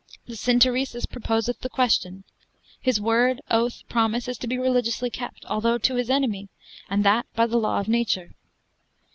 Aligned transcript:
The 0.25 0.33
synteresis 0.33 1.05
proposeth 1.07 1.59
the 1.61 1.69
question; 1.69 2.23
his 2.81 2.99
word, 2.99 3.39
oath, 3.51 3.83
promise, 3.87 4.27
is 4.27 4.39
to 4.39 4.47
be 4.47 4.57
religiously 4.57 5.11
kept, 5.11 5.45
although 5.45 5.77
to 5.77 5.93
his 5.95 6.09
enemy, 6.09 6.49
and 6.89 7.05
that 7.05 7.27
by 7.35 7.45
the 7.45 7.57
law 7.59 7.79
of 7.79 7.87
nature. 7.87 8.33